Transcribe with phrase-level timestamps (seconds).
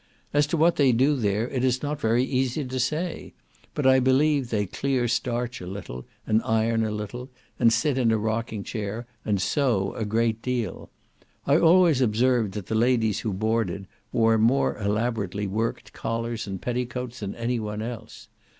[0.33, 3.33] As to what they do there it is not very easy to say,
[3.75, 8.11] but I believe they clear starch a little, and iron a little, and sit in
[8.11, 10.89] a rocking chair, and sew a great deal.
[11.45, 17.19] I always observed that the ladies who boarded, wore more elaborately worked collars and petticoats
[17.19, 18.27] than any one else.